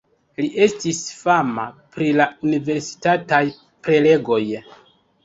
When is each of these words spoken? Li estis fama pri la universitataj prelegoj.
Li 0.43 0.47
estis 0.65 1.01
fama 1.17 1.65
pri 1.95 2.07
la 2.21 2.27
universitataj 2.47 3.43
prelegoj. 3.89 4.41